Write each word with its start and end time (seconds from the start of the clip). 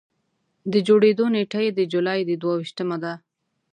د 0.71 0.73
جوړېدو 0.87 1.25
نېټه 1.35 1.59
یې 1.65 1.71
د 1.75 1.81
جولایي 1.91 2.23
د 2.25 2.31
دوه 2.41 2.55
ویشتمه 2.59 2.97
ده. 3.03 3.13